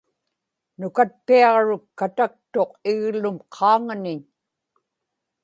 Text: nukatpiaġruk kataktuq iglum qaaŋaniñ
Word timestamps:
nukatpiaġruk 0.79 1.85
kataktuq 1.99 2.71
iglum 2.91 3.37
qaaŋaniñ 3.53 4.19